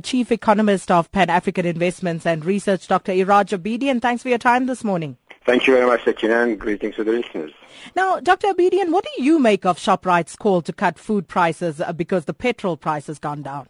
Chief 0.00 0.32
Economist 0.32 0.90
of 0.90 1.10
Pan 1.12 1.30
African 1.30 1.66
Investments 1.66 2.26
and 2.26 2.44
Research, 2.44 2.88
Dr. 2.88 3.12
Iraj 3.12 3.56
Abedian. 3.56 4.00
Thanks 4.00 4.22
for 4.22 4.28
your 4.28 4.38
time 4.38 4.66
this 4.66 4.82
morning. 4.82 5.16
Thank 5.46 5.66
you 5.66 5.74
very 5.74 5.86
much, 5.86 6.04
Sakina, 6.04 6.54
greetings 6.56 6.96
to 6.96 7.04
the 7.04 7.12
listeners. 7.12 7.52
Now, 7.96 8.20
Dr. 8.20 8.48
Abedian, 8.48 8.90
what 8.90 9.06
do 9.16 9.22
you 9.22 9.38
make 9.38 9.64
of 9.64 9.78
Shoprite's 9.78 10.36
call 10.36 10.62
to 10.62 10.72
cut 10.72 10.98
food 10.98 11.28
prices 11.28 11.80
uh, 11.80 11.92
because 11.92 12.26
the 12.26 12.34
petrol 12.34 12.76
price 12.76 13.06
has 13.06 13.18
gone 13.18 13.42
down? 13.42 13.68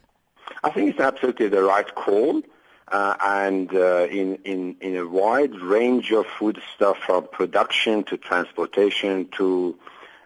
I 0.63 0.69
think 0.69 0.91
it's 0.91 0.99
absolutely 0.99 1.47
the 1.47 1.63
right 1.63 1.93
call. 1.95 2.41
Uh, 2.91 3.15
and 3.21 3.73
uh, 3.73 4.05
in, 4.11 4.35
in, 4.43 4.75
in 4.81 4.97
a 4.97 5.07
wide 5.07 5.55
range 5.55 6.11
of 6.11 6.25
food 6.27 6.61
stuff 6.75 6.97
from 6.97 7.25
production 7.31 8.03
to 8.03 8.17
transportation 8.17 9.29
to 9.29 9.77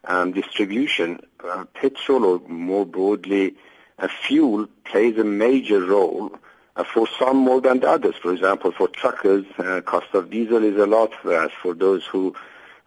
um, 0.06 0.32
distribution, 0.32 1.20
uh, 1.44 1.66
petrol 1.76 2.26
or 2.26 2.40
more 2.48 2.86
broadly 2.86 3.56
fuel 4.07 4.68
plays 4.84 5.18
a 5.18 5.23
major 5.23 5.84
role 5.86 6.32
uh, 6.75 6.84
for 6.84 7.07
some 7.20 7.38
more 7.38 7.62
than 7.62 7.80
the 7.80 7.89
others. 7.89 8.16
For 8.16 8.34
example, 8.34 8.71
for 8.71 8.88
truckers, 8.88 9.45
uh, 9.58 9.81
cost 9.81 10.13
of 10.13 10.30
diesel 10.30 10.63
is 10.63 10.77
a 10.77 10.85
lot, 10.85 11.13
whereas 11.23 11.52
for 11.62 11.73
those 11.73 12.05
who 12.05 12.35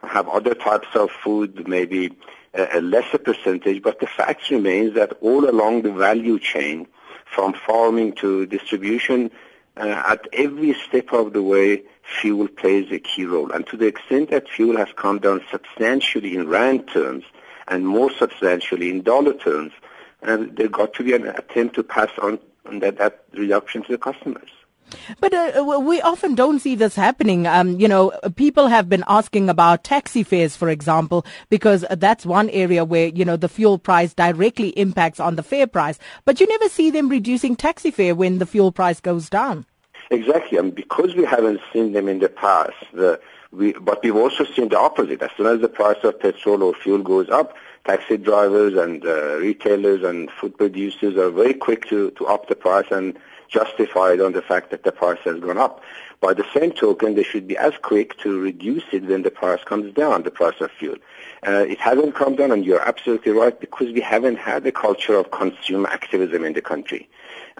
have 0.01 0.27
other 0.29 0.53
types 0.53 0.87
of 0.95 1.09
food, 1.11 1.67
maybe 1.67 2.15
a, 2.53 2.77
a 2.77 2.81
lesser 2.81 3.17
percentage. 3.17 3.81
But 3.81 3.99
the 3.99 4.07
fact 4.07 4.49
remains 4.49 4.93
that 4.95 5.13
all 5.21 5.49
along 5.49 5.81
the 5.81 5.91
value 5.91 6.39
chain, 6.39 6.87
from 7.25 7.53
farming 7.53 8.13
to 8.13 8.45
distribution, 8.45 9.31
uh, 9.77 10.03
at 10.07 10.27
every 10.33 10.73
step 10.87 11.13
of 11.13 11.33
the 11.33 11.43
way, 11.43 11.83
fuel 12.21 12.47
plays 12.47 12.91
a 12.91 12.99
key 12.99 13.25
role. 13.25 13.51
And 13.51 13.65
to 13.67 13.77
the 13.77 13.85
extent 13.85 14.29
that 14.31 14.49
fuel 14.49 14.77
has 14.77 14.89
come 14.95 15.19
down 15.19 15.41
substantially 15.51 16.35
in 16.35 16.47
rand 16.47 16.87
terms 16.87 17.23
and 17.67 17.87
more 17.87 18.11
substantially 18.11 18.89
in 18.89 19.03
dollar 19.03 19.33
terms, 19.33 19.71
uh, 20.23 20.37
there 20.51 20.67
got 20.67 20.93
to 20.95 21.03
be 21.03 21.13
an 21.13 21.27
attempt 21.27 21.75
to 21.75 21.83
pass 21.83 22.09
on 22.21 22.39
that, 22.79 22.97
that 22.97 23.23
reduction 23.33 23.83
to 23.83 23.91
the 23.91 23.97
customers. 23.97 24.49
But 25.19 25.33
uh, 25.33 25.81
we 25.83 26.01
often 26.01 26.35
don't 26.35 26.59
see 26.59 26.75
this 26.75 26.95
happening. 26.95 27.45
Um, 27.45 27.79
you 27.79 27.87
know, 27.87 28.11
people 28.35 28.67
have 28.67 28.89
been 28.89 29.03
asking 29.07 29.49
about 29.49 29.83
taxi 29.83 30.23
fares, 30.23 30.55
for 30.55 30.69
example, 30.69 31.25
because 31.49 31.85
that's 31.91 32.25
one 32.25 32.49
area 32.49 32.83
where, 32.83 33.07
you 33.07 33.23
know, 33.23 33.37
the 33.37 33.49
fuel 33.49 33.77
price 33.77 34.13
directly 34.13 34.69
impacts 34.69 35.19
on 35.19 35.35
the 35.35 35.43
fare 35.43 35.67
price. 35.67 35.99
But 36.25 36.39
you 36.39 36.47
never 36.47 36.69
see 36.69 36.89
them 36.89 37.09
reducing 37.09 37.55
taxi 37.55 37.91
fare 37.91 38.15
when 38.15 38.39
the 38.39 38.45
fuel 38.45 38.71
price 38.71 38.99
goes 38.99 39.29
down. 39.29 39.65
Exactly, 40.11 40.57
and 40.57 40.73
because 40.73 41.13
we 41.15 41.23
haven't 41.23 41.61
seen 41.71 41.93
them 41.93 42.07
in 42.07 42.17
the 42.17 42.29
past, 42.29 42.73
the, 42.93 43.19
we, 43.51 43.73
but 43.73 44.03
we've 44.03 44.15
also 44.15 44.43
seen 44.43 44.69
the 44.69 44.79
opposite. 44.79 45.21
As 45.21 45.29
soon 45.37 45.45
as 45.45 45.61
the 45.61 45.69
price 45.69 46.03
of 46.03 46.19
petrol 46.19 46.63
or 46.63 46.73
fuel 46.73 47.03
goes 47.03 47.29
up, 47.29 47.55
taxi 47.85 48.17
drivers 48.17 48.75
and 48.75 49.05
uh, 49.05 49.37
retailers 49.37 50.03
and 50.03 50.29
food 50.31 50.57
producers 50.57 51.15
are 51.17 51.29
very 51.29 51.53
quick 51.53 51.87
to, 51.89 52.11
to 52.11 52.25
up 52.27 52.47
the 52.47 52.55
price 52.55 52.87
and 52.91 53.17
justify 53.47 54.13
it 54.13 54.21
on 54.21 54.33
the 54.33 54.41
fact 54.41 54.71
that 54.71 54.83
the 54.83 54.91
price 54.91 55.19
has 55.25 55.39
gone 55.39 55.57
up. 55.57 55.81
By 56.21 56.33
the 56.33 56.45
same 56.53 56.71
token, 56.71 57.15
they 57.15 57.23
should 57.23 57.47
be 57.47 57.57
as 57.57 57.73
quick 57.81 58.17
to 58.19 58.39
reduce 58.39 58.83
it 58.91 59.03
when 59.05 59.23
the 59.23 59.31
price 59.31 59.63
comes 59.63 59.93
down, 59.93 60.23
the 60.23 60.31
price 60.31 60.59
of 60.59 60.69
fuel. 60.71 60.97
Uh, 61.47 61.65
it 61.67 61.79
hasn't 61.79 62.15
come 62.15 62.35
down, 62.35 62.51
and 62.51 62.65
you're 62.65 62.81
absolutely 62.81 63.31
right, 63.31 63.57
because 63.57 63.93
we 63.93 64.01
haven't 64.01 64.37
had 64.37 64.65
a 64.67 64.71
culture 64.71 65.15
of 65.15 65.31
consumer 65.31 65.87
activism 65.87 66.43
in 66.43 66.53
the 66.53 66.61
country. 66.61 67.07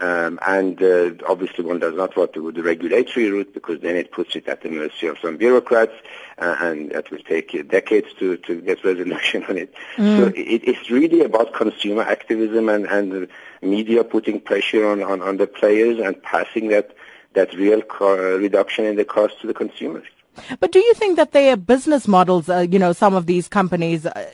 Um, 0.02 0.40
and 0.48 0.82
uh, 0.82 1.12
obviously 1.28 1.66
one 1.66 1.80
does 1.80 1.96
not 1.96 2.16
want 2.16 2.32
to 2.34 2.42
go 2.42 2.52
the 2.52 2.64
regulatory 2.64 3.30
route 3.30 3.54
because 3.54 3.82
then 3.82 3.98
it 3.98 4.12
puts 4.14 4.34
it 4.36 4.48
at 4.48 4.62
the 4.62 4.70
mercy 4.70 5.08
of 5.08 5.18
some 5.20 5.36
bureaucrats 5.36 5.92
uh, 6.38 6.56
and 6.62 6.92
that 6.92 7.12
will 7.12 7.20
take 7.20 7.68
decades 7.68 8.08
to, 8.20 8.38
to 8.38 8.62
get 8.62 8.84
resolution 8.86 9.44
on 9.46 9.58
it. 9.58 9.74
Mm. 9.98 10.18
So 10.18 10.28
it, 10.28 10.62
it's 10.64 10.90
really 10.90 11.22
about 11.22 11.54
consumer 11.54 12.04
activism 12.04 12.70
and, 12.70 12.86
and 12.86 13.28
media 13.62 14.06
putting 14.06 14.40
pressure 14.40 14.88
on, 14.88 15.04
on, 15.04 15.22
on 15.22 15.36
the 15.36 15.48
players 15.48 16.00
and 16.00 16.22
passing 16.24 16.70
that, 16.70 16.96
that 17.34 17.54
real 17.54 17.82
co- 17.82 18.38
reduction 18.38 18.86
in 18.86 18.96
the 18.96 19.06
cost 19.06 19.40
to 19.42 19.48
the 19.48 19.54
consumers. 19.54 20.08
But 20.60 20.72
do 20.72 20.80
you 20.80 20.94
think 20.94 21.18
that 21.18 21.32
their 21.32 21.58
business 21.58 22.08
models, 22.08 22.50
uh, 22.50 22.66
you 22.70 22.80
know, 22.80 22.94
some 22.94 23.14
of 23.14 23.26
these 23.26 23.48
companies, 23.48 24.06
uh, 24.06 24.30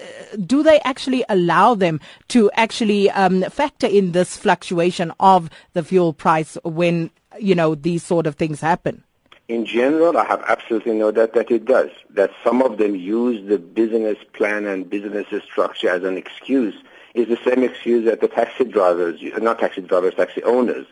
do 0.45 0.61
they 0.63 0.79
actually 0.81 1.23
allow 1.29 1.75
them 1.75 1.99
to 2.29 2.51
actually 2.53 3.09
um, 3.11 3.41
factor 3.43 3.87
in 3.87 4.11
this 4.11 4.37
fluctuation 4.37 5.11
of 5.19 5.49
the 5.73 5.83
fuel 5.83 6.13
price 6.13 6.57
when, 6.63 7.09
you 7.39 7.55
know, 7.55 7.75
these 7.75 8.03
sort 8.03 8.27
of 8.27 8.35
things 8.35 8.61
happen? 8.61 9.03
In 9.47 9.65
general, 9.65 10.17
I 10.17 10.25
have 10.25 10.43
absolutely 10.47 10.93
no 10.93 11.11
doubt 11.11 11.33
that 11.33 11.51
it 11.51 11.65
does. 11.65 11.91
That 12.11 12.31
some 12.43 12.61
of 12.63 12.77
them 12.77 12.95
use 12.95 13.47
the 13.47 13.59
business 13.59 14.17
plan 14.33 14.65
and 14.65 14.89
business 14.89 15.27
structure 15.43 15.89
as 15.89 16.03
an 16.03 16.17
excuse 16.17 16.75
is 17.13 17.27
the 17.27 17.37
same 17.45 17.63
excuse 17.63 18.05
that 18.05 18.21
the 18.21 18.27
taxi 18.27 18.65
drivers, 18.65 19.21
not 19.37 19.59
taxi 19.59 19.81
drivers, 19.81 20.15
taxi 20.15 20.43
owners, 20.43 20.85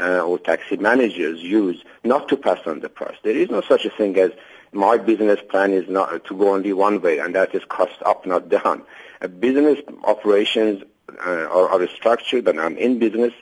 uh, 0.00 0.20
or 0.20 0.38
taxi 0.38 0.76
managers 0.76 1.40
use 1.40 1.82
not 2.02 2.28
to 2.28 2.36
pass 2.36 2.60
on 2.66 2.80
the 2.80 2.88
price. 2.88 3.16
There 3.22 3.36
is 3.36 3.50
no 3.50 3.60
such 3.60 3.84
a 3.84 3.90
thing 3.90 4.18
as 4.18 4.32
my 4.72 4.98
business 4.98 5.40
plan 5.48 5.72
is 5.72 5.88
not 5.88 6.24
to 6.24 6.36
go 6.36 6.52
only 6.54 6.72
one 6.72 7.00
way, 7.00 7.18
and 7.18 7.34
that 7.34 7.54
is 7.54 7.62
cost 7.68 8.02
up, 8.04 8.26
not 8.26 8.48
down. 8.48 8.82
A 9.20 9.28
business 9.28 9.78
operations 10.02 10.82
uh, 11.24 11.46
are, 11.46 11.68
are, 11.68 11.86
structured, 11.88 12.48
and 12.48 12.60
I'm 12.60 12.76
in 12.76 12.98
business 12.98 13.32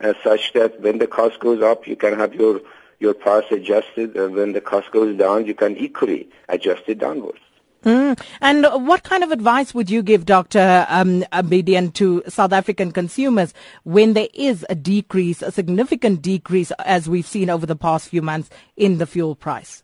uh, 0.00 0.14
such 0.24 0.52
that 0.54 0.80
when 0.80 0.98
the 0.98 1.06
cost 1.06 1.38
goes 1.38 1.62
up, 1.62 1.86
you 1.86 1.96
can 1.96 2.18
have 2.18 2.34
your 2.34 2.60
your 2.98 3.14
price 3.14 3.44
adjusted, 3.50 4.14
and 4.16 4.34
when 4.34 4.52
the 4.52 4.60
cost 4.60 4.90
goes 4.90 5.16
down, 5.16 5.46
you 5.46 5.54
can 5.54 5.76
equally 5.76 6.28
adjust 6.50 6.82
it 6.86 6.98
downwards. 6.98 7.40
Mm. 7.84 8.20
And 8.40 8.86
what 8.86 9.04
kind 9.04 9.24
of 9.24 9.30
advice 9.30 9.72
would 9.72 9.88
you 9.88 10.02
give, 10.02 10.26
Dr. 10.26 10.86
Um, 10.88 11.22
Abedian, 11.32 11.92
to 11.94 12.22
South 12.28 12.52
African 12.52 12.92
consumers 12.92 13.54
when 13.84 14.12
there 14.12 14.28
is 14.34 14.66
a 14.68 14.74
decrease, 14.74 15.40
a 15.40 15.50
significant 15.50 16.20
decrease, 16.20 16.72
as 16.84 17.08
we've 17.08 17.26
seen 17.26 17.48
over 17.48 17.64
the 17.64 17.76
past 17.76 18.08
few 18.08 18.20
months 18.22 18.50
in 18.76 18.98
the 18.98 19.06
fuel 19.06 19.34
price? 19.34 19.82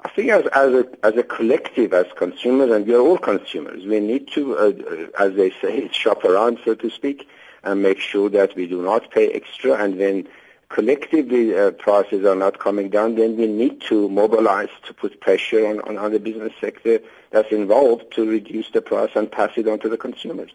I 0.00 0.10
think 0.10 0.30
as, 0.30 0.46
as, 0.54 0.72
a, 0.74 0.86
as 1.04 1.16
a 1.16 1.24
collective, 1.24 1.92
as 1.92 2.06
consumers, 2.16 2.70
and 2.70 2.86
we 2.86 2.94
are 2.94 3.00
all 3.00 3.18
consumers, 3.18 3.84
we 3.84 3.98
need 4.00 4.28
to, 4.32 4.56
uh, 4.56 4.72
uh, 4.90 5.24
as 5.24 5.34
they 5.34 5.50
say, 5.50 5.88
shop 5.92 6.24
around, 6.24 6.58
so 6.64 6.74
to 6.74 6.90
speak, 6.90 7.28
and 7.64 7.82
make 7.82 7.98
sure 7.98 8.28
that 8.30 8.54
we 8.54 8.66
do 8.66 8.82
not 8.82 9.10
pay 9.10 9.30
extra. 9.30 9.72
And 9.74 9.98
when 9.98 10.28
collectively 10.68 11.56
uh, 11.56 11.70
prices 11.72 12.24
are 12.24 12.34
not 12.34 12.58
coming 12.58 12.90
down, 12.90 13.14
then 13.14 13.36
we 13.36 13.46
need 13.46 13.80
to 13.82 14.08
mobilize 14.08 14.68
to 14.86 14.94
put 14.94 15.20
pressure 15.20 15.66
on, 15.66 15.80
on, 15.82 15.96
on 15.98 16.12
the 16.12 16.20
business 16.20 16.52
sector 16.60 17.00
that's 17.30 17.52
involved 17.52 18.12
to 18.12 18.28
reduce 18.28 18.70
the 18.70 18.82
price 18.82 19.10
and 19.14 19.30
pass 19.30 19.50
it 19.56 19.66
on 19.68 19.78
to 19.80 19.88
the 19.88 19.96
consumers. 19.96 20.50